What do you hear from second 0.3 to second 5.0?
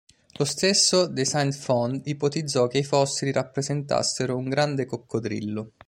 Lo stesso De Saint-Fond ipotizzò che i fossili rappresentassero un grande